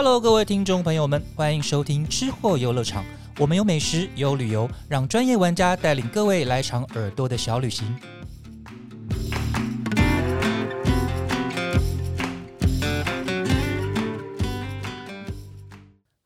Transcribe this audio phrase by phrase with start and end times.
[0.00, 3.04] Hello，各位听众朋友们，欢迎收听吃货游乐场。
[3.36, 7.98] 我们有美食，有旅游，让专业玩家带领各位来场耳朵的小旅行。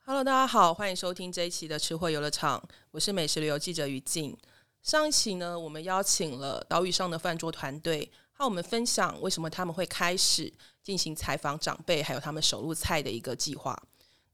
[0.04, 4.36] Hello，大家好，欢迎收听这一期的吃货游乐场，我是美食旅游记者于静。
[4.82, 13.80] 上一期呢，我们邀请了岛屿上的饭桌团队，和我们分享为什么他们会开始进行采访长辈，还有他们手入菜的一个计划。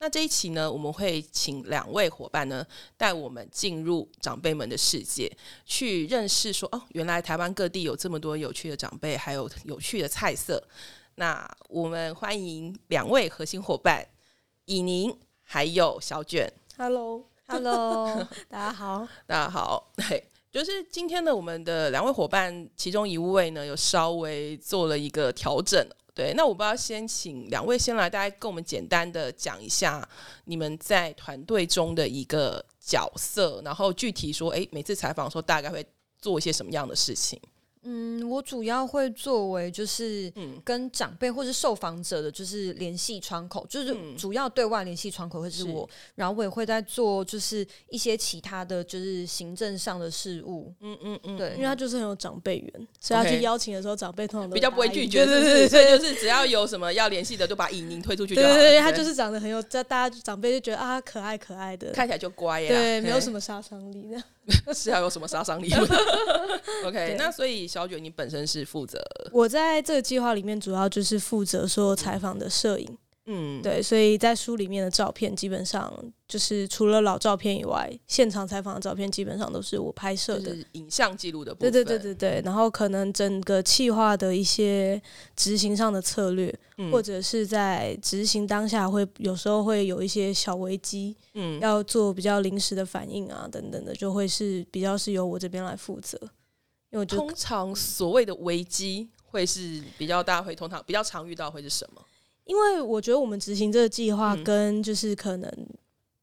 [0.01, 2.65] 那这一期呢，我们会请两位伙伴呢，
[2.97, 5.29] 带我们进入长辈们的世界，
[5.67, 10.63] 去认识说哦，原来台湾各地有这么多有趣的长辈，还有有趣的菜色。
[11.17, 14.07] 那我们欢迎两位核心伙伴，
[14.67, 16.49] 以宁还有小卷。
[16.77, 19.09] Hello，Hello， 大家好。
[19.27, 20.23] 大家好，嘿，
[20.53, 25.85] 就是今天呢，我们的两位伙伴，其中一位呢有稍微做了一个调整。
[26.19, 30.07] 对，那我不知道先请两位先来，大家跟我们简单的讲一下
[30.47, 35.87] 你们在团队中的一个角色，然后具体说，哎，每次采访的时候大概会
[36.21, 37.41] 做一些什么样的事情？
[37.91, 50.71] 嗯，我主要会作为就是嗯跟长辈或是受访者的，就是联系窗口，就是嗯主要对外联系窗口会是是我，然后我也会在做就是一些其他的就是行政上的事务。
[50.81, 55.25] 嗯嗯嗯，对因为他就是很有长辈缘，所以他去邀请的时候，长辈通常都比较不会拒绝？
[55.25, 58.55] 对对对所以对就是只要有什么要联系的，就把以宁推出去就好了。
[58.55, 64.23] 对对对，他就是长得很有，这大家长辈就觉得啊，可爱可爱的，看起来就乖呀，对，没 有什么杀伤力的。
[64.73, 65.71] 是要有什么杀伤力
[66.87, 68.99] ？OK，那所以小卷你本身是负责，
[69.33, 75.93] 我在这个计划里面主要就是负责说采访的摄影，嗯，对，所以在书里面的照片基本上
[76.27, 80.51] 就是除了老照片以外，现场采访的照片基本上都是我拍摄的。
[80.51, 81.85] 就是影像记录的部对分。
[81.85, 85.01] 对对对对，然后可能整个企划的一些
[85.37, 96.19] 执行上的策略，嗯或者是在执行当下会有时候会有一些小危机，嗯，要做比较临时的反应啊等等的，就会是比较是由我这边来负责，
[96.91, 102.03] 因为通常所谓的危机会是比较大，会通常比较常遇到会是什么？
[102.45, 105.69] 因为我觉得我们执行这个计划嗯跟就是可能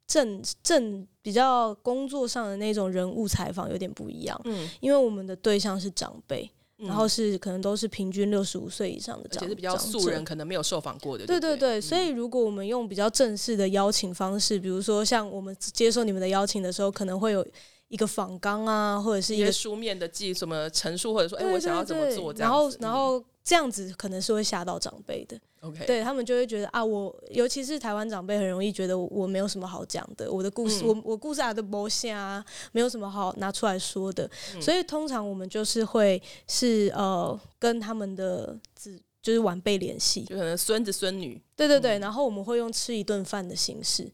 [0.07, 6.49] 正正比较工作上的那种人物采访有点不一样，嗯，因为我们的对象是长辈，
[6.79, 11.27] 嗯然后是可能都是平均六十五岁以上的长，而且是比较素人，可能没有受访过的。
[11.27, 17.45] 对对对，所以如果我们用比较正式的邀请方式，比如说像我们接受你们的邀请的时候，可能会有
[17.87, 22.77] 一个访纲啊，或者是一个书面的记什么陈述，或者说，哎，对我想要怎么做这然后样子。
[22.81, 30.87] 然后这样子可能是会吓到长辈的，OK，对他们就会觉得啊，我尤其是台湾长辈很容易觉得我我没有什么好讲的，我的故事、嗯。
[30.87, 34.61] 我我故事啊的不下啊，没有什么好拿出来说的，嗯。
[34.61, 42.01] 所以通常我们就是会是呃跟他们的子就是晚辈联系，就可能孙子孙女，对对对，嗯。
[42.01, 44.11] 然后我们会用吃一顿饭的形式，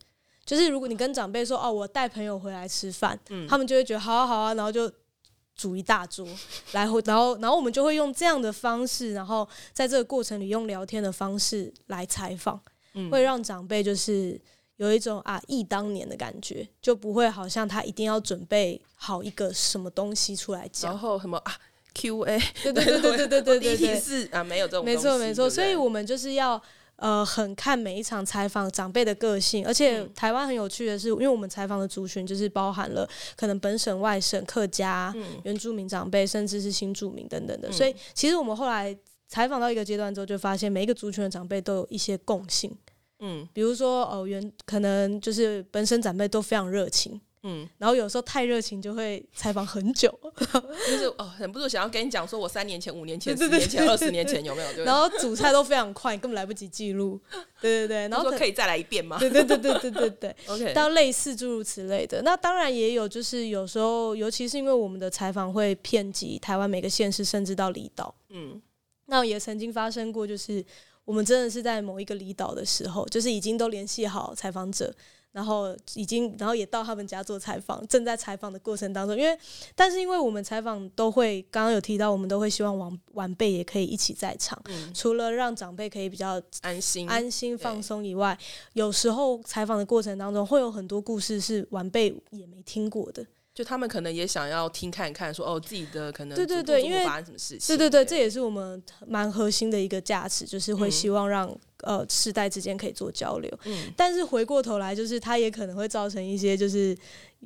[0.52, 4.92] 就是如果你跟长辈说哦，我带朋友回来吃饭，嗯他们就会觉得好啊好啊，然后就
[5.56, 6.28] 煮一大桌
[6.74, 12.60] 来回，然后然后我们就会用这样的方式，然后在这个过程里用聊天的方式来采访，
[12.96, 14.38] 嗯会让长辈就是
[14.76, 21.00] 有一种啊忆当年的感觉，就不会好像他一定要准备好一个什么东西出来讲然讲。
[21.00, 21.54] 后什么啊
[21.94, 26.62] Q&A，对对对对对对对 第一对对，啊，没有这种没错没错，所以我们就是要
[27.02, 30.10] 呃很看每一场采访长辈的个性，而且嗯。
[30.16, 38.96] 台湾很有趣的是，因为我们采访的族群就是包含了可能本省、外省、客家、嗯原住民长辈，甚至是新住民等等的，嗯所以其实我们后来
[39.28, 42.72] 采访到一个阶段之后，就发现每一个族群的长辈都有一些共性，
[43.20, 43.48] 嗯。
[43.52, 47.20] 比如说哦原可能就是本省长辈都非常热情。
[47.44, 50.09] 嗯，然后有时候太热情就会采访很久，
[50.88, 54.68] 就是哦，忍不住想要跟你讲说，我三年前、五年前、十年前、二十年前有没有？
[54.74, 57.19] 对对然后煮菜都非常快，根本来不及记录。
[57.59, 62.22] 对对对，然后可说可以再来一遍吗对对对对对对对，？OK，当类似诸如此类的。
[62.22, 68.13] 那当然也有，就是有时候，尤其是因为我们的采访会遍及台湾每个县市，甚至到离岛。
[68.29, 68.62] 嗯
[69.08, 70.64] 那也曾经发生过，就是
[71.03, 74.94] 我们真的是在某一个离岛的时候，就是已经都联系好采访者。
[75.32, 79.38] 然后已经，然后也到他们家做采访，正在采访的过程当中，因为，
[79.76, 88.38] 但是因为我们采访都会，刚刚有提到，我们都会希望晚晚辈也可以一起在场，嗯，除了让长辈可以比较安心安心放松以外，
[88.74, 93.26] 有时候采访的过程当中会有很多故事是晚辈也没听过的。
[93.54, 97.78] 就他们可能也想要听看看，说哦自己的可能对对对因为发生什么事情？
[97.78, 103.52] 对对对，这也是我们蛮核心的一个价值，就是会嗯希望让呃世代之间可以做交流。
[103.66, 106.98] 嗯，但是回过头来，就是它也可能会造成一些就是。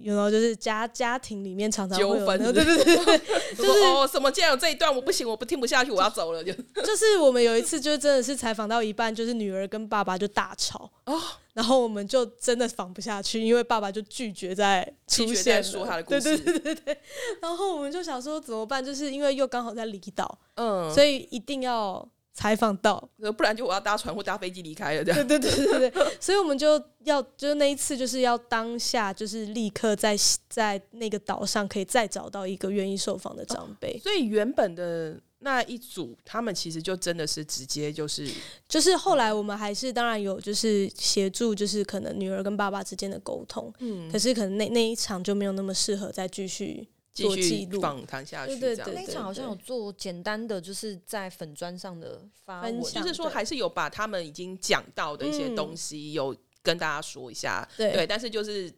[0.01, 3.17] 有没有就是家家庭里面常常纠纷那对对对对，
[3.55, 11.17] 就是哦，什么既然有这一段我不行，我不听不下去，我要走了，就就是我们有一次就真的是采访到一半，就是女儿跟爸爸就大吵哦，
[11.53, 16.97] 然后我们就真的访不下去，因为爸爸就拒绝再出现说他的故事对对对对对。
[17.41, 22.05] 然后我们就想说怎么办，就是因为又刚好在离岛，嗯，所以一定要
[22.35, 23.09] 采访到。
[23.17, 25.27] 以不然就我要搭船或搭飞机离开了，这样。
[25.27, 30.15] 对对对对对， 所以我们就要就是那一次就是要当下就是立刻在
[30.47, 33.97] 在那个岛上可以再找到一个愿意受访的长辈。
[33.99, 38.27] 所以原本的那一组，他们其实就真的是直接就是
[38.67, 47.81] 就是后来我们还是当然有就是协助，就是可能女儿跟爸爸之间的沟通，嗯可是可能那那一场就没有那么适合再继续继做记续录。
[47.81, 58.71] 访谈下去，对对这样那一场好像有做简单的，就是在粉砖上的发文，分享就是说还是有把他们已经讲到的一些嗯东西有跟大家说一下，对对，但是就是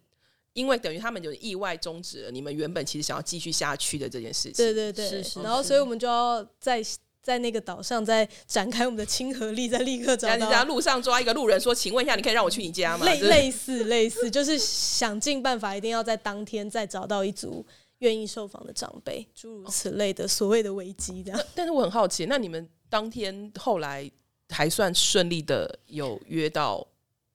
[0.54, 6.82] 因为等于他们就意外终止了你们原本其实想要继续下去的这件事情，对对对，是是然后所以我们就要在
[7.22, 10.64] 在那个岛上再展开我们的亲和力，再立刻找然后你在。
[10.64, 17.66] 路上抓一个路人说：“请问一下，你可以让我去你家吗？”类类似类似，就是想尽办法，一定要在当天再找到一组
[18.00, 21.40] 愿意受访的长辈，诸如此类的所谓的危机，这样。
[21.56, 24.10] 但是我很好奇，那你们当天后来
[24.50, 26.86] 还算顺利的有约到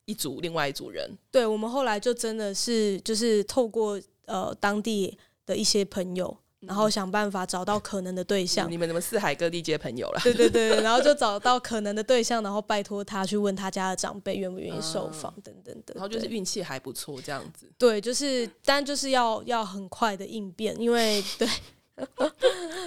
[0.04, 6.36] 一组另外一组人，对我们后来就真的是就是透过呃当地的一些朋友，
[6.66, 8.70] 然后想办法找到可能的对象。
[8.70, 10.20] 你们怎么四海各地接朋友了？
[10.24, 15.94] 对对对，然后就找到可能的对象，然后拜托他去问他家的长辈愿不愿意受访等等的。
[15.94, 17.70] 然后就是对运气还不错，这样子。
[17.76, 21.48] 对，就是但就是要要很快的应变，因为 对，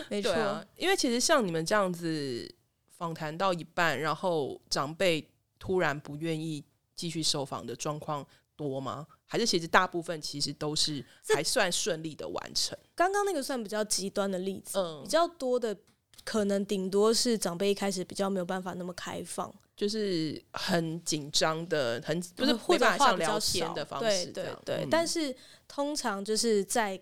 [0.09, 2.49] 没错，啊，因为其实像你们这样子
[2.97, 5.27] 访谈到一半，然后长辈
[5.59, 6.63] 突然不愿意
[6.95, 8.25] 继续受访的状况
[8.55, 9.05] 多吗？
[9.25, 12.77] 还是其实大部分其实都是还算顺利的完成？
[12.95, 15.75] 刚刚那个算比较极端的例子，嗯比，较多的
[16.23, 25.35] 可能顶多是长辈一开始比较没有办法那么开放，就是很紧张的，很不是没或者办法像聊话比较少天的方式对，对对，嗯但是
[25.67, 27.01] 通常就是在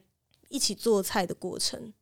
[0.50, 1.94] 一起做菜的过程。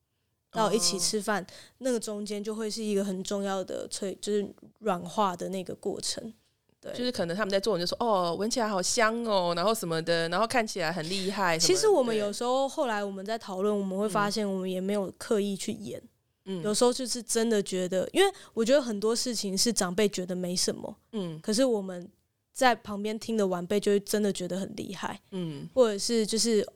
[0.54, 1.48] 到一起哦吃饭，
[1.78, 6.34] 那个中间就会是一个很重要的脆，就是软化的那个过程。
[6.82, 11.58] 对，就是可能他们在做，你就说哦，闻起来好香哦，然后什么的，然后看起来很厉害。
[11.58, 16.02] 其实我们有时候后来我们在讨论，我们会发现我们也没有刻意去演，
[16.46, 16.62] 嗯。
[16.64, 21.40] 有时候就是真的觉得，因为我觉得很多事情是长辈觉得没什么，嗯。
[21.40, 22.10] 可是我们
[22.52, 26.68] 在旁边听的晚辈就会真的觉得很厉害，嗯，或者是就是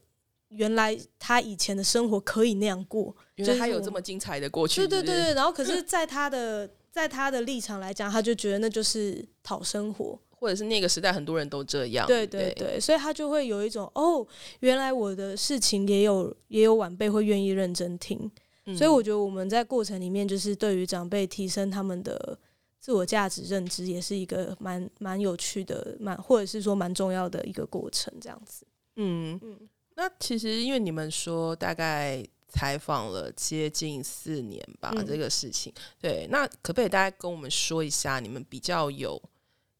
[0.50, 14.26] 原来他以前的生活可以那样过，原来就他有这么精彩的过去，是是对对对对，然后可是在他的在他的立场来讲，他就觉得那就是讨生活，或者是那个时代很多人都这样，对对对对，所以他就会有一种哦，
[14.62, 18.32] 原来我的事情也有也有晚辈会愿意认真听，
[18.66, 22.40] 嗯所以我觉得我们在过程里面，就是对于长辈提升他们的
[22.80, 28.66] 自我价值认知，也是一个蛮蛮有趣的，蛮或者是说蛮重要的一个过程，这样子。
[28.96, 29.60] 嗯嗯，
[29.98, 39.22] 那其实因为你们说大概采访了接近四年吧，嗯这个事情，对，那可不可以大家跟我们说一下你们比较有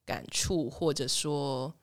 [0.06, 1.74] 感触，或者说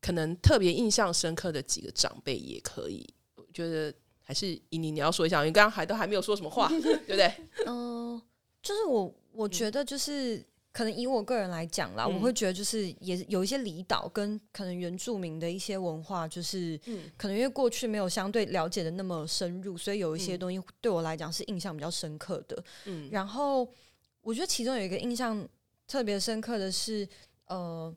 [0.00, 3.06] 可能特别印象深刻的几个长辈也可以？
[3.36, 3.92] 我觉得
[4.22, 7.32] 还是以你你要说一下，因为刚刚还都还没有说什么话， 对不对？
[7.66, 8.20] 嗯、
[8.62, 10.44] 就是我我觉得就是。
[10.72, 22.64] 可能以我个人来讲啦，嗯我会觉得就是也有一些离岛跟可能原住民的一些文化，就是嗯可能因为过去没有相对了解的那么深入，所以有一些嗯东西对我来讲是印象比较深刻的。
[22.86, 23.68] 嗯然后
[24.22, 25.46] 我觉得其中有一个印象
[25.86, 27.06] 特别深刻的是，
[27.48, 27.94] 呃，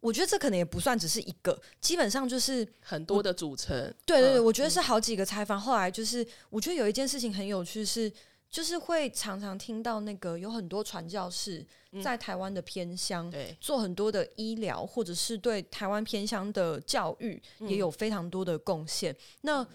[0.00, 5.60] 我觉得这可能也不算只是一个，基本上就是很多的组成，对对对，嗯我觉得是好几个采访。
[5.60, 8.10] 后来就是，我觉得有一件事情很有趣是，
[8.54, 13.28] 就是会常常听到那个有很多传教士嗯在台湾的偏乡。
[13.28, 19.12] 对，做很多的医疗，或者是对台湾偏乡的教育嗯也有非常多的贡献。
[19.40, 19.66] 那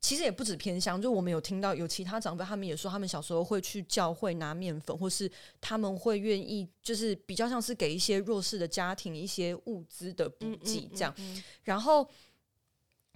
[0.00, 5.28] 其实也不止偏乡，就我们有听到有其他长辈，他们也说他们小时候会去教会拿面粉，或是
[5.60, 11.12] 他们会愿意，就是比较像是给一些弱势的家庭一些物资的补给这样。
[11.64, 12.08] 然后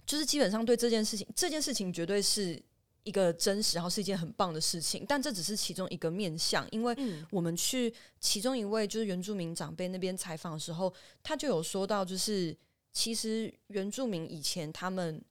[0.05, 2.61] 就是基本上对这件事情，这件事情绝对是
[3.05, 5.05] 一个真实，然后是一件很棒的事情。
[5.07, 10.93] 但这只是其中一个面向，因为嗯我们去其中一位就是原住民长辈那边采访的时候，
[11.23, 12.53] 他就有说到，就是
[12.91, 15.23] 其实原住民以前他们。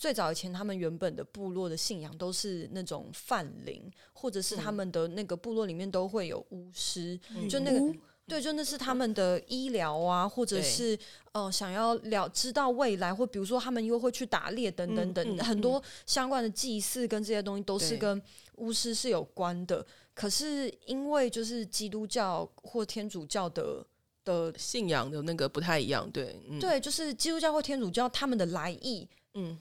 [0.00, 3.82] 最早以前，他们原本的部落的信仰都是那种泛灵，
[4.12, 7.92] 或者是他嗯们的那个部落里面都会有巫师，嗯就那个巫
[8.28, 10.96] 对，就那是他们的医疗啊，或者是
[11.32, 18.20] 呃想要了知道未来，或比如说他们又会去打猎等等等，嗯嗯很多相关的祭祀跟这些东西都是跟
[18.56, 19.84] 巫师是有关的。
[20.14, 23.86] 可是因为就是基督教或天主教的
[24.24, 29.58] 的，信仰的那个不太一样，对，嗯，对，就是基督教或天主教他们的来意，嗯，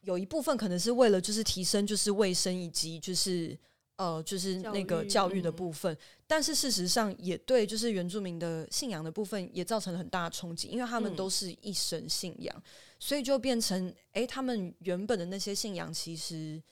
[0.00, 3.56] 有一部分可能是为了就是提升就是卫生以及就是
[3.96, 11.16] 呃就是那个教育的嗯部分，但是事实上也对就是原住民的信仰的部分也造成了很大的冲击，因为他们嗯。
[11.16, 12.62] 都是一神信仰，
[12.98, 16.62] 所以就变成诶，他们原本的那些信仰其实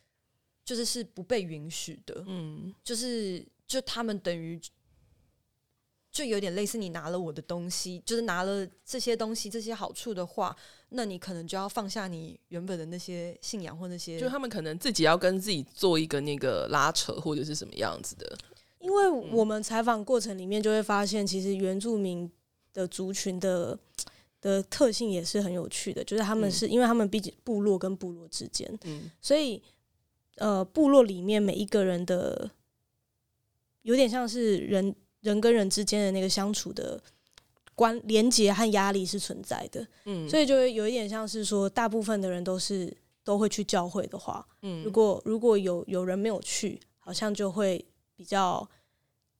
[0.64, 4.60] 就是是不被允许的，嗯，就是就他们等于
[6.10, 10.54] 就有点类似你拿了我的东西，就是拿了这些东西这些好处的话，
[10.90, 18.38] 那你可能就要放下你原本的那些信仰或那些就他们可能自己要跟自己做一个那个拉扯，或者是什么样子的，
[18.84, 22.30] 因为我们采访过程里面就会发现，其实原住民
[22.74, 23.78] 的族群的
[24.42, 26.52] 的特性也是很有趣的，就是他们嗯。
[26.52, 29.10] 是、因为他们毕竟部落跟部落之间，嗯。
[29.22, 29.62] 所以
[30.36, 32.50] 呃，部落里面每一个人的
[33.82, 37.00] 有点像是人人跟人之间的那个相处的
[37.74, 44.84] 关连结和压力是存在的，嗯，所以就会有一点像是说，大部分的人都是都会去教会的话，嗯。
[44.84, 47.82] 如果如果有有人没有去，好像就会
[48.16, 48.68] 比较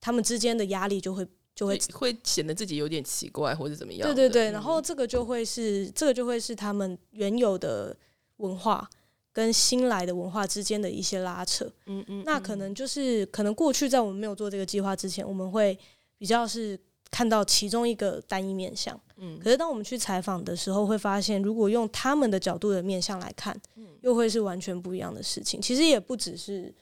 [0.01, 7.97] 他们之间的压力就会就会会会显得自己有点奇怪，或者怎么样，对对对，嗯然后这个就会是这个就会是他们原有的
[8.39, 8.89] 文化
[9.33, 11.71] 跟新来的文化之间的一些拉扯。
[11.87, 15.79] 嗯嗯，那可能就是可能过去在我们没有做这个计划之前，我们会
[16.19, 16.79] 比较是
[17.11, 19.01] 看到其中一个单一面相。
[19.17, 25.61] 嗯可是当我们去采访的时候，会发现如果用他们的角度的面相来看，嗯又会是完全不一样的事情。
[25.63, 26.75] 其实也不只是。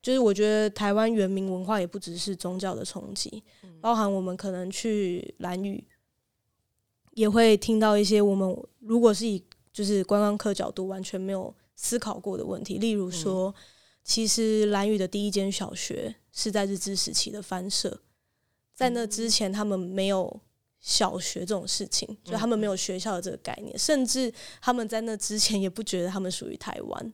[0.00, 5.84] 就是我觉得台湾原民文化也不只是宗教的冲击，嗯包含我们可能去兰屿，
[7.12, 13.54] 也会听到一些我们如果是以就是观光客角度完全没有思考过的问题，例如说，
[14.02, 18.00] 其实兰屿的第一间小学是在日治时期的翻社，
[18.74, 20.40] 在那之前他们没有
[20.80, 27.12] 小学这种事情，就他们没有学校的这个概念，甚至他们在那之前也不觉得他们属于台湾，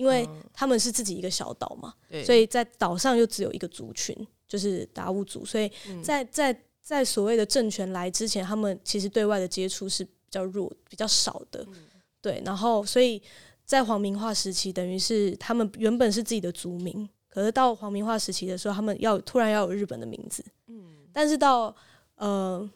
[0.00, 0.42] 因为嗯。
[0.52, 4.14] 他们是自己一个小岛嘛，对，所以在岛上又只有一个族群，
[4.48, 6.02] 就是达悟族，所以嗯。
[6.02, 11.74] 在在在所谓的政权来之前，他们其实对外的接触是比较弱、比较少的，嗯。
[12.20, 12.42] 对。
[12.44, 13.22] 然后，所以
[13.64, 21.06] 在皇民化时期，等于是他们原本是自己的族民，可是到皇民化时期的时候，他们要突然要有日本的名字，嗯。
[21.12, 21.74] 但是到
[22.16, 22.68] 呃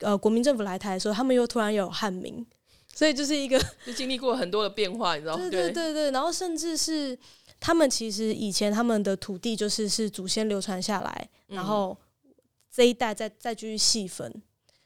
[0.00, 2.44] 呃国民政府来台的时候，他们又突然有汉名，
[2.94, 5.36] 所以就是一个 就经历过很多的变化，你知道？
[5.36, 5.42] 吗？
[5.50, 5.50] 对。
[5.50, 7.16] 对对对，然后甚至是
[7.58, 11.56] 他们其实以前他们的土地就是是祖先流传下来，嗯。
[11.56, 11.96] 然后
[12.70, 14.42] 这一代再再继续细分，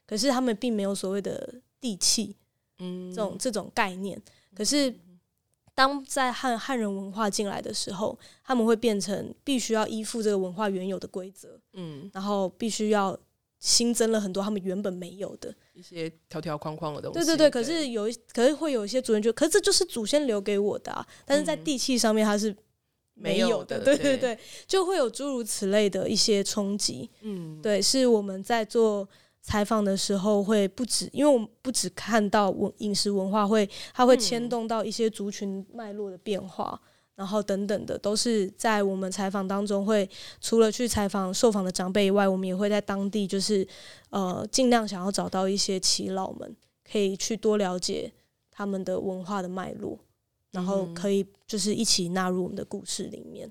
[0.07, 2.37] 可是他们并没有所谓的地契
[2.79, 3.13] 嗯。
[3.13, 4.21] 这种、这种概念。
[4.55, 4.95] 可是
[5.75, 12.09] 当在汉汉人文化进来的时候，他们会变成必须要依附这个文化原有的规则，嗯。
[12.15, 13.19] 然后必须要
[13.65, 15.53] 新增了很多他们原本没有的。
[15.73, 22.55] 一些条条框框的东西，对对对，可是有一，可是会有一些主人觉得，可是这就是祖先留给我的啊，但是在嗯地契上面它是
[23.15, 23.97] 没有的，对。
[23.97, 27.09] 对对对，就会有诸如此类的一些冲击。
[27.23, 27.59] 嗯。
[27.63, 29.09] 对，是我们在做
[29.41, 36.79] 采访的时候会不止，因为我们不只看到文饮食文化会，它会牵嗯动到一些族群脉络的变化。
[37.17, 40.09] 然后等等的，都是在我们采访当中会，
[40.41, 43.67] 除了去采访受访的长辈以外，我们也会在当地就是
[44.11, 46.57] 呃尽量想要找到一些耆老们，
[46.91, 48.13] 可以去多了解
[48.51, 49.99] 他们的文化的脉络，
[50.51, 53.51] 然后嗯可以就是一起纳入我们的故事里面。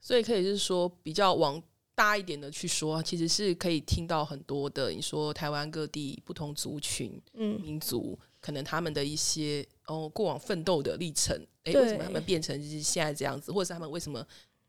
[0.00, 1.62] 所以可以是说比较往
[1.94, 11.82] 大一点的去说，其实是可以听到很多的，你说台湾各地不同族群、嗯，民族，可能他们的一些哦过往奋斗的历程，诶，对。
[11.82, 14.24] 为什么他们变成就是现在这样子，或者是他们为什么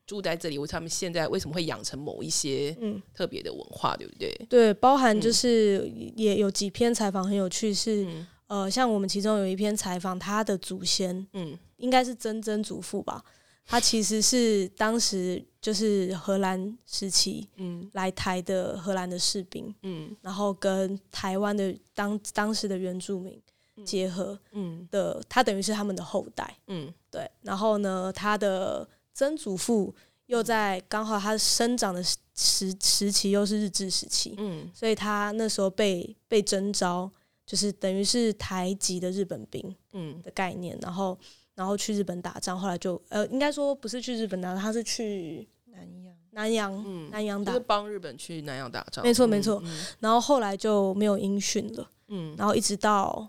[0.05, 4.31] 住在这里，或者他们现在为什么会养成某一些嗯，特别的文化，对不对？
[4.49, 5.33] 对，包含就嗯。
[5.33, 8.27] 是也有几篇采访很有趣是，嗯。
[8.47, 11.57] 呃，像我们其中有一篇采访，他的祖先嗯。
[11.77, 13.23] 应该是曾曾祖父吧，
[13.65, 17.89] 他其实是当时就是荷兰时期嗯。
[17.93, 20.15] 来台的荷兰的士兵，嗯。
[20.21, 23.41] 然后跟台湾的当当时的原住民
[23.83, 24.87] 结合嗯。
[24.91, 26.57] 的，他等于是他们的后代。
[26.67, 26.93] 嗯。
[27.09, 29.93] 对，然后呢，他的曾祖父
[30.27, 34.69] 又在刚好他生长的时时时期又是日治时期，嗯。
[34.73, 37.09] 所以他那时候被被征召，
[37.45, 40.21] 就是等于是台籍的日本兵嗯。
[40.21, 41.17] 的概念，然后
[41.55, 46.15] 然后去日本打仗，后来就呃，应该说不是去日本打仗，他是去南洋。
[46.31, 49.85] 南洋，嗯南洋打就是，帮日本去南洋打仗，没错没错嗯。
[50.01, 52.35] 然后后来就没有音讯了，嗯。
[52.37, 53.25] 然后一直到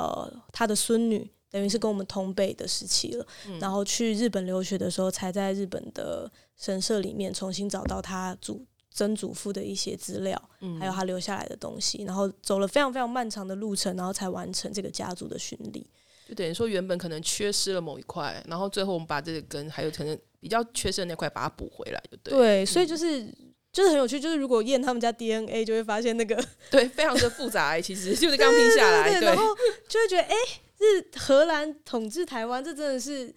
[0.00, 15.86] 呃他的孙女，等于是跟我们同辈的时期了，嗯然后去日本留学的时候，才在日本的神社里面重新找到他祖曾祖父的一些资料，嗯还有他留下来的东西，然后走了非常非常漫长的路程，然后才完成这个家族的巡礼。
[16.28, 22.32] 就等于说原本可能缺失了某一块，然后最后我们把这个根还有可能比较缺失的那块把它补回来，就对。
[22.32, 23.32] 对，所以就是。
[23.72, 29.54] 就是很有趣，就是如果验他们家 DNA，就会发现那个 对，非常的复杂、欸，其实就是刚听下来，对，然后
[29.88, 30.34] 就会觉得，哎、
[30.78, 33.32] 是荷兰统治台湾，这真的是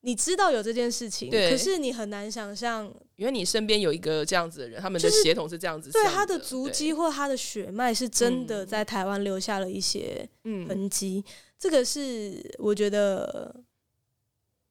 [0.00, 8.66] 你知道有这件事情，对可是你很难想象，因为你身边有一个这样子的人，他们的血统是这样子上，对他的足迹或他的血脉是真的嗯。
[8.66, 11.24] 在台湾留下了一些痕迹。
[11.58, 13.54] 这个是我觉得，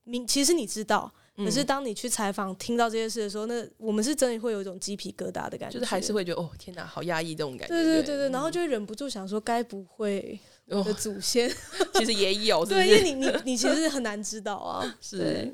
[0.03, 7.74] 明其实你知道，可是嗯当你去采访听到这些事的时候，那我们是真的会有一种鸡皮疙瘩的感觉，就是还是会觉得哦，天哪，好压抑这种感觉。
[7.74, 11.52] 对对对对，嗯然后就会忍不住想说，该不会我哦的祖先？
[11.96, 13.04] 其实也有，对，因为？
[13.04, 14.86] 你你你其实很难知道啊。
[15.02, 15.52] 是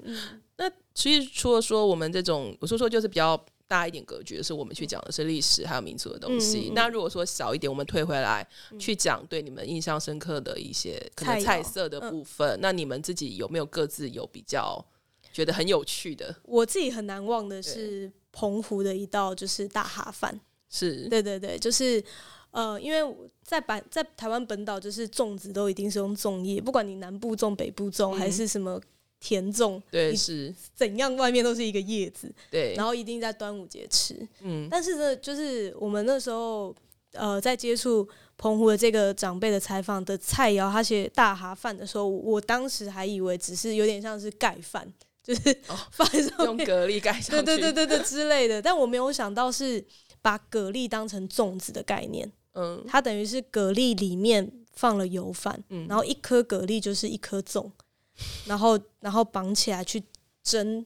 [0.58, 6.74] 那其实除了说我们这种，我说说就是比较大一点格局的是，我们去讲的是历史还有民族的东西。
[6.76, 8.46] 那如果说小一点，我们退回来、
[8.78, 14.86] 去讲对你们印象深刻的一些可能菜色的部分，那你们自己有没有各自有比较
[15.32, 16.36] 觉得很有趣的？
[16.44, 20.40] 我自己很难忘的是澎湖的一道就是大哈饭。
[20.70, 22.04] 是，对对对，就是
[22.52, 28.18] 呃，因为在本在台湾本岛，就是粽子都一定是用粽叶，不管你南部粽、北部粽，嗯。
[28.18, 28.80] 还是什么
[29.20, 34.16] 甜粽，对，是，怎样外面都是一个叶子，对，然后一定在端午节吃。
[34.42, 36.74] 嗯，但是呢，就是我们那时候
[37.14, 38.08] 呃在接触
[38.38, 44.88] 澎湖的这个长辈的采访的菜肴，他写大哈饭的时候，我当时还以为只是有点像是盖饭，
[45.30, 46.66] 就是哦 饭上面。
[46.66, 49.84] 用蛤蜊盖上对去，对对对对 之类的，但我没有想到是
[50.24, 52.84] 把蛤蜊当成粽子的概念，嗯。
[52.88, 55.88] 它等于是蛤蜊里面放了油饭，嗯。
[55.88, 57.70] 然后一颗蛤蜊就是一颗粽，
[58.48, 60.02] 然后然后绑起来去
[60.42, 60.84] 蒸，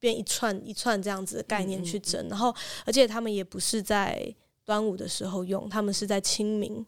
[0.00, 2.52] 变一串一串这样子的概念嗯嗯去蒸，然后
[2.84, 4.34] 而且他们也不是在
[4.64, 6.84] 端午的时候用，他们是在清明，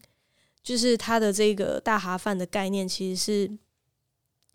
[0.61, 3.59] 就是他的这个大蛤饭的概念其实是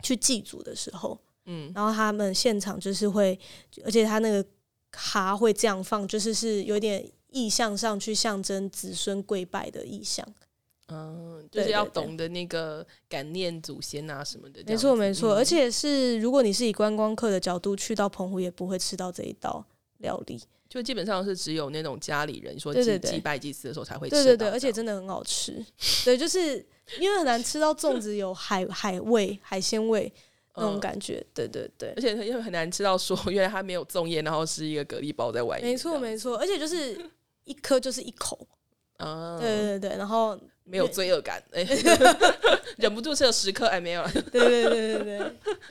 [0.03, 1.17] 去祭祖的时候。
[1.53, 3.37] 嗯然后他们现场就是会，
[3.83, 4.45] 而且他那个
[4.93, 10.25] 哈会这样放，就是是有点意象上去象征子孙跪拜的意象。
[10.93, 15.71] 嗯，就是要懂得那个感念祖先啊什么的，没错，没错，而且。
[15.71, 19.65] 是如果你是以观光客的角度去到澎湖，也不会吃到这一道
[19.99, 20.41] 料理。
[20.67, 25.65] 就基本上是只有那种家里人说祭祭拜祭祀的时候才会吃对对对，而且真的很好吃。
[26.03, 26.65] 对，就是
[26.99, 30.11] 因为很难吃到粽子有海海味、海鲜味
[30.55, 31.25] 那种嗯感觉。
[31.33, 36.99] 对对对而，且因为很难吃到说原来它没有粽叶，然后是一个蛤蜊包在外面，没错没错，而且就是
[37.43, 38.47] 一颗就是一口。
[38.97, 41.65] 啊，对对对，然后没有罪恶感，哎，
[42.77, 45.03] 忍不住吃了十颗，哎，没有了，对对对对对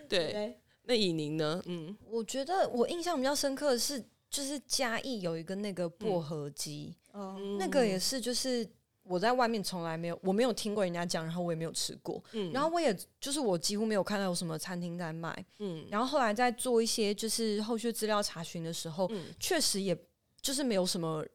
[0.08, 0.32] 对。
[0.32, 1.62] 对，那以宁呢？
[1.66, 8.68] 嗯，我觉得我印象比较深刻的是，就是嘉义有一个那个薄荷鸡，嗯，那个也是就是
[9.10, 12.52] 我在外面从来没有，我没有听过人家讲，然后我也没有吃过，嗯。
[12.52, 15.84] 然后我也就是我几乎没有看到有什么餐厅在卖，嗯。
[15.90, 19.34] 然后后来在做一些就是后续资料查询的时候，嗯。
[19.40, 19.96] 确实也
[20.40, 21.26] 就是没有什么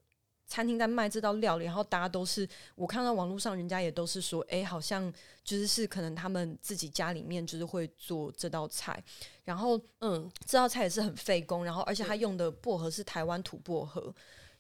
[0.48, 5.12] 餐厅在卖这道料理，然后大家都是我看到网络上人家也都是说，哎、好像
[5.44, 9.04] 就是是可能他们自己家里面就是会做这道菜，
[9.44, 10.32] 然后嗯。
[10.46, 14.14] 这道菜也是很费工，然后而且他用的薄荷是台湾土薄荷，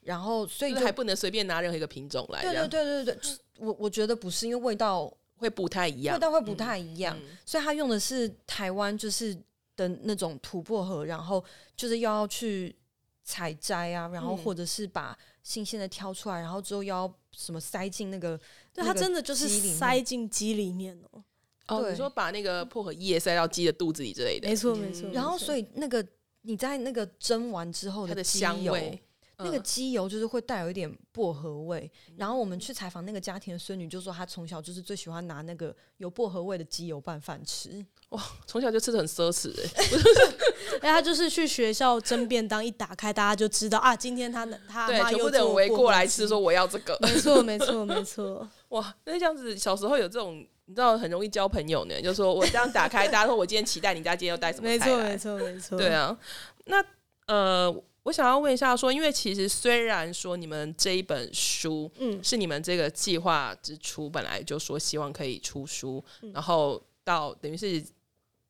[0.05, 9.35] 然后所以还不能随便拿任何一个品种来，对对对对对，就是我我觉得不是，因为味道会不太一样，味道会不太一样，嗯所以他用的是台湾就是
[9.75, 11.43] 的那种土薄荷，然后
[11.75, 12.75] 就是又要去
[13.23, 18.39] 采摘啊，然后嗯或者是把新鲜的挑出来，然后之后又要什么塞进那个，
[18.71, 21.89] 对，它真的就是塞进鸡里面哦。
[21.89, 26.05] 你说把那个薄荷叶塞到鸡的肚子里之类的，没错没错嗯然后所以那个
[26.43, 28.23] 你在那个蒸完之后它的。
[28.23, 29.01] 香味，
[29.39, 29.63] 那个嗯。
[29.63, 32.75] 鸡油就是会带有一点薄荷味，然后我们去。
[32.75, 37.85] 采访那个家庭的孙女，就说她从小就是最喜欢拿那个有薄荷味的机油拌饭吃。
[38.09, 56.17] 哇从小就吃的很奢侈哎， 哎，他就是去学校蒸便当，一打开大家就知道啊，今天他他妈又全部的人围过来吃，说我要这个，没错没错没错，哇，那这样子小时候有这种，你知道很容易交朋友呢，就说我这样打开，大家说我今天期待你家今天要带什么菜没错没错没错，对啊，
[56.65, 56.83] 那
[57.27, 57.73] 呃，
[58.05, 67.83] 我想要问一下说，因为其实虽然说你们这一本书嗯是你们这个计划之初本来就说希望可以出书，嗯然后到等于是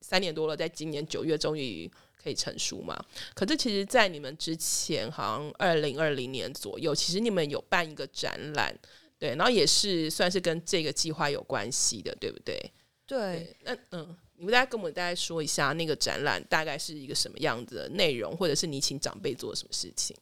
[0.01, 1.89] 三年多了，在今年九月终于
[2.21, 3.01] 可以成书嘛。
[3.33, 8.77] 可是其实，在你们之前，好像二零二零年左右，其实你们有办一个展览，
[9.17, 12.71] 对，然后也是算是跟这个计划有关系的，对不对？
[13.07, 20.15] 对，那嗯，你们大家跟我们大家说一下那个展览大概是一个什么样子的内容，或者是你请长辈做什么事情？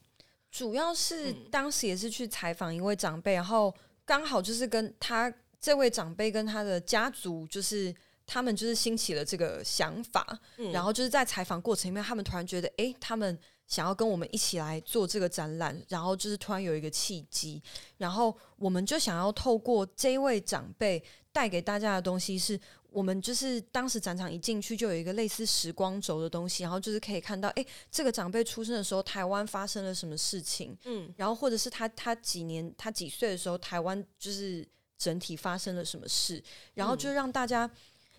[0.50, 3.74] 主要是嗯当时也是去采访一位长辈，然后
[4.04, 7.92] 刚好就是跟他这位长辈跟他的家族，就是
[8.24, 17.60] 他们就是兴起了这个想法，嗯然后就是在采访过程里面，他们突然觉得，诶，他们想要跟我们一起来做这个展览，然后就是突然有一个契机，
[17.96, 22.60] 然后我们就想要透过这一位长辈带给大家的东西是。
[22.94, 31.12] 我们就是当时展场一进去就有一个类似时光轴的东西，然后就是可以看到，诶，这个长辈出生的时候，台湾发生了什么事情，嗯。
[31.16, 36.42] 然后或者是他他几年他几岁的时候，台湾就是整体发生了什么事，
[36.74, 37.68] 然后就让大家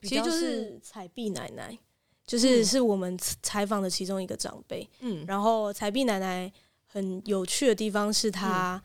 [0.02, 1.78] 比其实就是彩碧奶奶，
[2.28, 4.88] 就是是我们采访的其中一个长辈。
[5.00, 5.26] 嗯。
[5.26, 6.52] 然后彩碧奶奶
[6.86, 8.82] 很有趣的地方是她，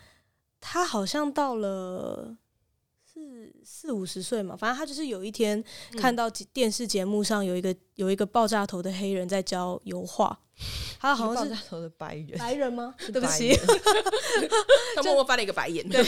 [0.60, 2.36] 她好像到了
[3.30, 5.62] 四四五十岁嘛，反正他就是有一天
[5.96, 10.36] 看到电视节目上有一个有一个爆炸头的黑人在教油画，
[10.98, 12.94] 他好像是爆炸头的白人，白人吗？
[12.98, 13.54] 是对不起，
[14.96, 16.02] 他默默翻了一个白眼，对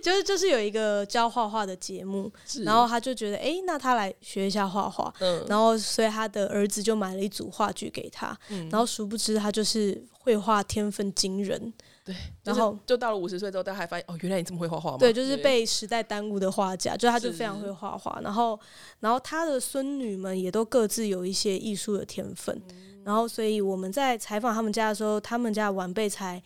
[0.00, 2.30] 就是就是有一个教画画的节目，
[2.64, 5.44] 然后他就觉得，哎、那他来学一下画画，嗯。
[5.48, 8.68] 然后所以他的儿子就买了一组话剧给他，嗯。
[8.70, 11.72] 然后殊不知他就是绘画天分惊人，
[12.04, 14.98] 对，然后就是就到了五十岁之后，大家还发现哦，原来你这么会画画吗？
[14.98, 18.58] 对，就是被时代耽误的画家，就他就非常会画画，然后
[19.00, 22.60] 然后他的孙女们也都各自有一些艺术的天分，
[23.04, 26.42] 然后所以我们在采访他们家的时候，他们家的晚辈才。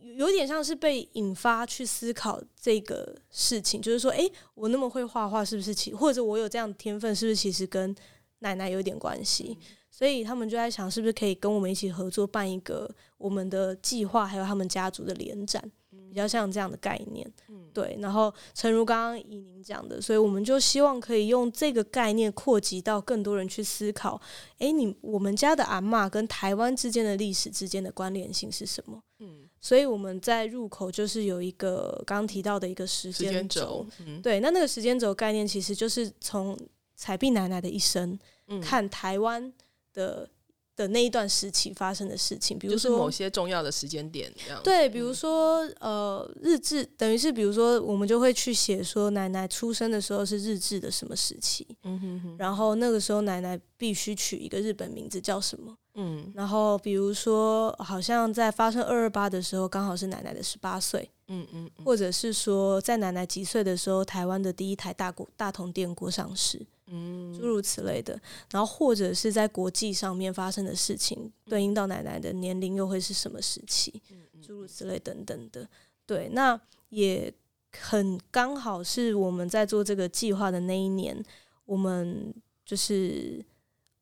[0.00, 7.94] 有有点像是被引发去思考这个事情，就是说，诶，我那么会画画，是不是其或者我有这样的天分，是不是其实跟
[8.40, 9.56] 奶奶有点关系？
[9.90, 15.62] 所以他们就在想，是不是可以跟我们一起合作办一个我们的计划，还有他们家族的联展，
[16.08, 17.28] 比较像这样的概念。
[17.72, 24.20] 对，然后诚如刚刚以宁讲的，所以我们就希望可以用这个概念扩及到更多人去思考，
[24.58, 29.00] 诶，你我们家的阿嬷跟台湾之间的历史之间的关联性是什么？
[29.20, 36.56] 嗯所以我们在入口就是有一个刚刚提到的一个时时间间轴，嗯对，那那个时间轴概念其实就是从
[36.98, 39.52] 彩碧奶奶的一生、嗯看台湾
[39.94, 40.28] 的
[40.74, 44.32] 的那一段时期发生的事情，比如说就是某些重要的时间点。
[44.64, 55.76] 对，比如说呃，日志等于是比如说我们就会去写说奶奶出生的时候是日治的什么时期，嗯哼哼，然后那个时候奶奶必须取一个日本名字叫什么。
[55.98, 56.32] 嗯。
[56.34, 61.84] 然后比如说，好像在发生二二八的时候，刚好是奶奶的十八岁，嗯嗯嗯。
[61.84, 67.36] 或者是说在奶奶几岁的时候，台湾的第一台大国大同电锅上市，嗯。
[67.38, 68.18] 诸如此类的。
[68.50, 74.00] 然后或者是在国际上面发生的事情，对应到奶奶的年龄又会是什么时期，
[74.40, 75.68] 诸如此类等等的。
[76.06, 76.58] 对，那
[76.88, 77.30] 也
[77.78, 81.22] 很刚好是我们在做这个计划的那一年，
[81.66, 82.32] 我们
[82.64, 83.44] 就是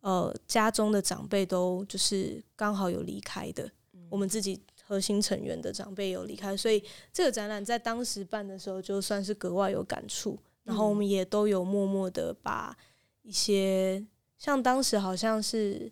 [0.07, 3.69] 呃家中的长辈都就是刚好有离开的，
[4.09, 6.81] 我们自己核心成员的长辈有离开，所以
[7.13, 10.39] 这个展览在当时办的时候就算是格外有感触。
[10.63, 12.77] 然后我们也都有默默的把
[13.23, 14.05] 一些
[14.39, 15.91] 像当时好像是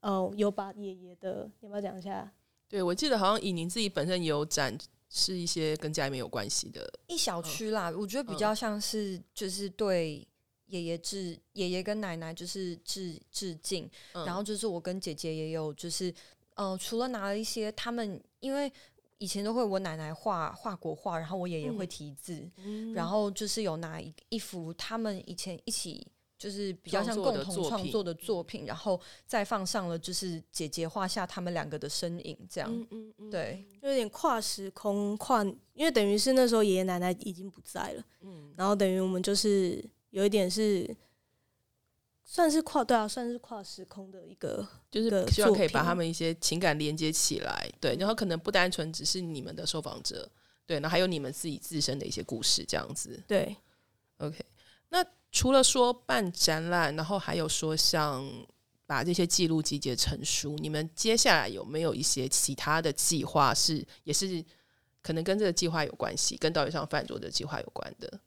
[0.00, 2.30] 呃有把爷爷的，要不要讲一下？
[2.68, 4.76] 对，我记得好像以您自己本身也有展
[5.08, 10.26] 示一些跟家里面有关系的，一小区啦，我觉得比较像是就是对
[10.66, 14.24] 爷爷致爷爷跟奶奶就是致致敬，嗯。
[14.24, 16.12] 然后就是我跟姐姐也有就是
[16.54, 18.72] 呃，除了拿了一些他们因为。
[19.18, 22.92] 以前都会我奶奶画画国画，然后我爷爷会题字，嗯。
[22.92, 26.06] 然后就是有拿一一幅他们以前一起
[26.38, 32.86] 就是比较像创作的共同作品创作的作品，然后再放上了就是姐姐画下他们两个的身影，这样、嗯。
[32.90, 38.52] 嗯嗯，对，就有点跨时空跨，因为等于是那时候爷爷奶奶已经不在了，嗯。
[38.54, 39.82] 然后等于我们就是
[40.16, 40.96] 有一点是
[42.24, 50.26] 算是跨对啊，算是跨时空的一个就是希望可以把他们一些情感连接起来，对，然后可能不单纯只是你们的受访者，
[50.64, 53.22] 对，然后还有你们自己自身的一些故事这样子。
[53.28, 53.54] 对
[54.16, 54.42] OK，
[54.88, 58.26] 那除了说办展览，然后还有说像
[58.86, 64.42] 把这些记录集结成书，你们接下来有没有一些其他的计划是也是
[65.02, 68.18] 可能跟这个计划有关系，跟岛屿上饭桌的计划有关的？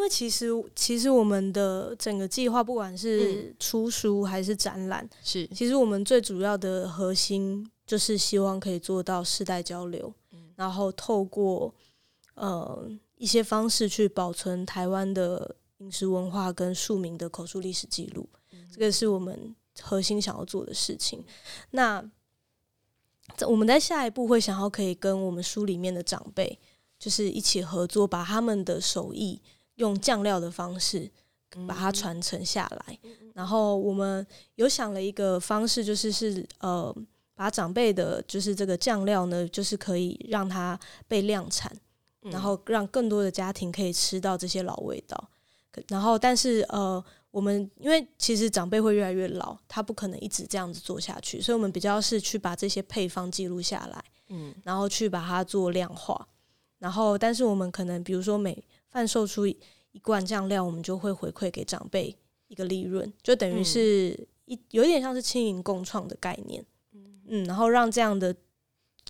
[0.00, 2.96] 因为其实其实我们的整个计划，不管嗯。
[2.96, 10.48] 是出书还是展览，是，其实我们最主要的核心就是希望可以做到世代交流，嗯。
[10.56, 11.74] 然后透过
[12.32, 21.22] 呃一些方式去保存台湾的饮食文化跟庶民的口述历史记录，嗯这个是我们核心想要做的事情。
[21.72, 22.02] 那
[23.36, 26.58] 在我们在下一步会想要可以跟我们书里面的长辈，
[26.98, 29.42] 就是一起合作，把他们的手艺
[29.80, 31.10] 用酱料的方式
[31.66, 32.98] 把它传承下来。
[33.34, 34.24] 然后我们
[34.56, 36.94] 有想了一个方式，就是是呃，
[37.34, 41.74] 把长辈的，就是这个酱料呢，就是可以让它被量产，
[42.20, 45.30] 然后让更多的家庭可以吃到这些老味道。
[45.72, 56.28] 可然后，但是呃，我们因为其实长辈会越来越老，他不可能一直这样子做下去，所以我们比较是去把这些配方记录下来，嗯然后去把它做量化。
[56.78, 59.56] 然后，但是我们可能比如说每贩售出一
[59.92, 62.14] 一罐酱料，我们就会回馈给长辈
[62.48, 63.64] 一个利润，就等于嗯。
[63.64, 66.64] 是一有点像是轻盈共创的概念，
[67.28, 68.34] 嗯，然后让这样的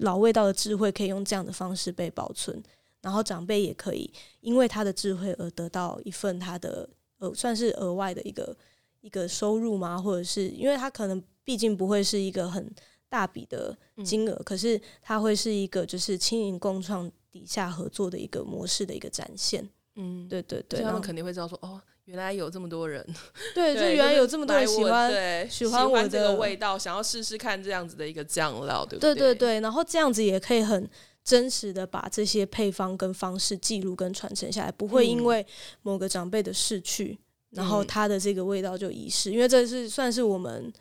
[0.00, 2.62] 老味道的智慧可以用这样的方式被保存，
[3.00, 4.12] 然后长辈也可以
[4.42, 6.86] 因为他的智慧而得到一份他的
[7.18, 8.54] 呃算是额外的一个
[9.00, 9.96] 一个收入吗？
[9.96, 12.70] 或者是因为他可能毕竟不会是一个很
[13.08, 19.68] 大笔的金额，可是他会是一个就是轻盈共创底下合作的一个模式的一个展现。
[19.96, 21.80] 嗯，对对对，他们肯定会知道说哦。
[22.06, 23.06] 原来有这么多人，
[23.54, 30.90] 对， 就原来有这么多人喜欢对喜欢我这个味道，想要试试看这样子的一个酱料，对不对对对对，然后这样子也可以很
[31.22, 35.46] 真实的把这些配方跟方式记录跟传承下来，不会因嗯为
[35.82, 37.16] 某个长辈的逝去，
[37.50, 40.72] 然后嗯他的这个味道就遗失，因为这是算是我们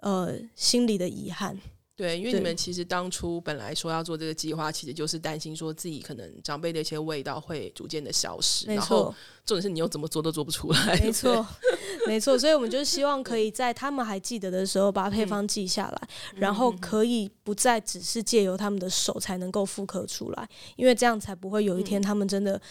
[0.00, 1.56] 呃心里的遗憾。
[1.98, 11.44] 对，因为你们其实当初本来说要做这个计划，其实就是担心说自己可能长辈的一些味道会逐渐的消失，没然后错，重点是你又怎么做都做不出来，没错，
[12.06, 12.38] 没错。
[12.38, 22.62] 所以我们就希望可以在他们还记得的时候，把配方记下来，然后可以不再只是借由他们的手才能够复刻出来，因为这样才不会有一天他们真的，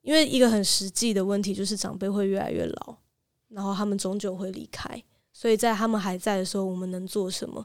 [0.00, 2.96] 因为一个很实际的问题就是长辈会越来越老，
[3.50, 7.62] 然后他们终究会离开，所以在他们还在的时候，我们能做什么？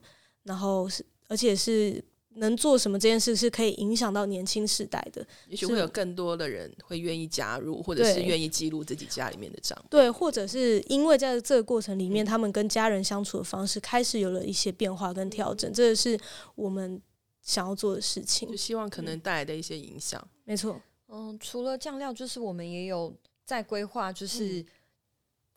[0.47, 2.03] 然后是而且是
[2.35, 9.77] 能做什么这件事是可以影响到年轻世代的，也许会有更多的人会愿意加入，或者是愿意记录自己家里面的账。
[9.89, 16.19] 对，或者是因为在这个过程里面，他们跟家人相处的方式开始有了一些变化跟调整，这个是
[16.55, 17.01] 我们
[17.41, 18.55] 想要做的事情就。
[18.55, 20.25] 希望可能带来的一些影响。
[20.45, 23.11] 没错，嗯，除了酱料，就是我们也有
[23.43, 24.63] 在规划，就是、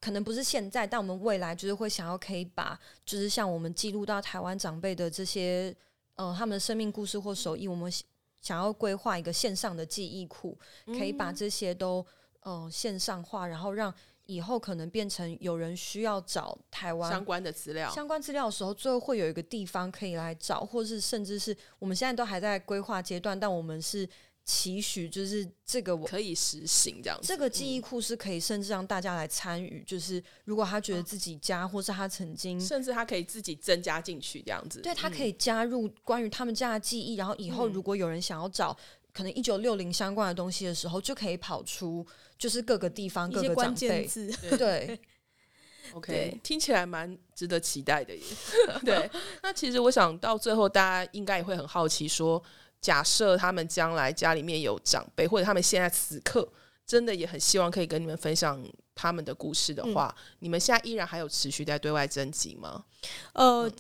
[0.01, 5.75] 可能不是现在，但我们未来就是会想要可以把，就是像我们记录到台湾长辈的这些，
[6.15, 8.07] 呃，他们的生命故事或手艺，我们想
[8.41, 12.05] 想要规划一个线上的记忆库，可以把这些都
[12.41, 13.93] 呃线上化，然后让
[14.25, 24.09] 以后可能变成有人需要找台湾相关的资料，相关资料的时候，最后会有一个地方可以来找，或是甚至是我们现在都还在规划阶段，但我们是
[24.45, 27.29] 期许，就是这个我可以实行这样子。
[27.29, 34.81] 这个记忆库是可以甚至让大家来参与，就是如果他觉得自己家，或是他曾经嗯甚至他可以自己增加进去这样子。
[34.81, 38.77] 对他可以，加入关于他们家的记忆，然后以后嗯如果有人想要找
[39.13, 42.07] 可能一九六零相关的东西的时候，就可以跑出
[42.39, 44.05] 就是各个地方各一些关个长辈。
[44.05, 44.99] 键字，对，
[45.95, 48.23] OK，对听起来蛮值得期待的耶。
[48.85, 49.11] 对，
[49.43, 52.41] 那其实我想到最后，大家应该也会很好奇说，
[52.81, 56.49] 假设他们将来家里面有长辈，或者他们现在此刻
[56.87, 58.63] 真的也很希望可以跟你们分享
[58.95, 62.85] 他们的故事的话，你们现在依然还有持续在对外征集吗？
[63.33, 63.71] 呃，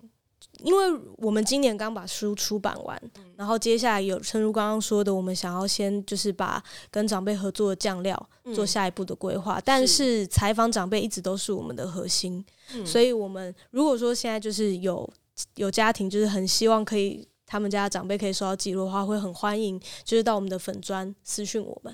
[0.59, 3.03] 因为我们今年刚把书出版完，
[3.37, 12.45] 然后接下来有诚如刚刚说的，我们想要先就是把跟长辈合作的酱料做下一步的规划，但是采访长辈一直都是我们的核心，
[12.85, 15.11] 所以我们如果说现在就是有
[15.57, 21.93] 有家庭就是很希望可以他们家的长辈可以收到记录的话，会很欢迎就是到我们的粉砖私讯我们。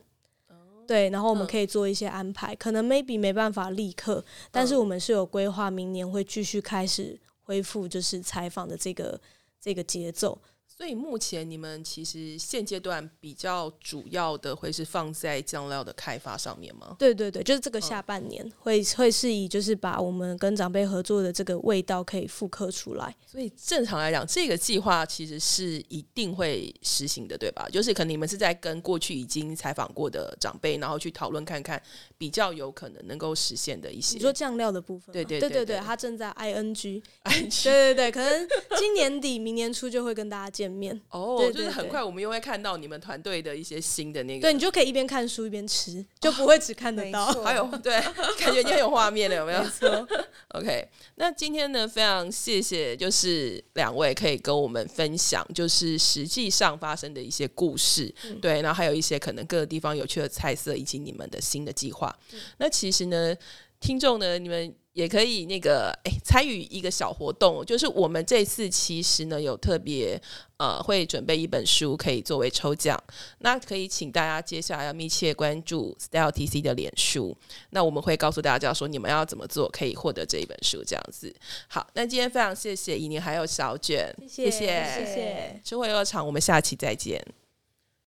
[0.86, 9.18] 对，然后我们嗯可以做一些安排，可能 maybe 没办法立刻，但是嗯我们是有规划，明年会继续开始恢复就是采访的这个
[9.58, 10.38] 这个节奏。
[10.76, 16.94] 所以目前你们其实现阶段比较主要的会是放在酱料的开发上面吗？
[16.98, 23.16] 对对对，就是这个嗯下半年、会会是以就是把我们跟长辈合作的这个味道可以复刻出来。
[23.26, 27.66] 所以正常来讲，这个计划其实是一定会实行的，对吧？
[27.72, 31.82] 就是可能你们是在跟过去已经采访过的长辈，然后去讨论看看
[32.18, 34.16] 比较有可能能够实现的一些。
[34.16, 41.00] 你说酱料的部分，对对对对对对它正在 ing，安全对对对，可能今年底明年初就会跟大家见面。
[41.10, 47.26] 哦，对对就是很快我们又会看到你们团队的一些新的那个，对你就可以一边看书一边吃，就不会只看得到。
[47.42, 48.00] 还有对，
[48.38, 50.08] 感觉你很有画面了，有没有 没错
[50.50, 62.16] ，？OK，那今天呢，非常谢谢，就是两位可以跟我们分享，就是实际上发生的一些故事，嗯对，然后还有一些可能各个地方有趣的菜色，以及你们的新的计划。
[62.58, 63.34] 那其实呢，
[63.80, 70.18] 听众呢，你们也可以那个哎参与一个小活动，就是我们这次其实呢有特别
[70.56, 72.98] 呃会准备一本书可以作为抽奖，
[73.40, 77.36] 那可以请大家接下来要密切关注 Style TC 的脸书，
[77.70, 81.30] 那我们会告诉大家说你们要怎么做可以获得这一本书这样子。
[81.68, 85.14] 好，那今天非常谢谢怡宁还有小卷，谢谢谢谢。
[85.14, 87.22] 谢吃货游乐场，我们下期再见。